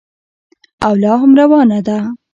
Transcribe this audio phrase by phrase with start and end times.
[0.85, 1.97] او لا هم روانه ده.